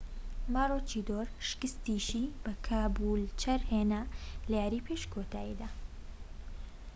[0.53, 4.01] ماروچیدۆر شکستیشی بە کابولچەر هێنا
[4.51, 5.69] لە یاریی پێش کۆتاییدا